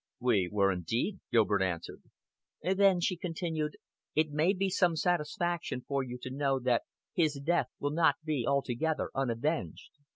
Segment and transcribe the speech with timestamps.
[0.19, 2.01] "We were indeed," Gilbert answered.
[2.63, 3.77] "Then," she continued,
[4.15, 8.43] "it may be some satisfaction for you to know that his death will not be
[8.47, 9.91] altogether unavenged.